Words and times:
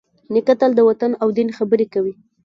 نیکه 0.33 0.53
تل 0.59 0.71
د 0.75 0.79
وطن 0.89 1.11
او 1.21 1.27
دین 1.37 1.49
خبرې 1.57 1.85
کوي. 1.93 2.13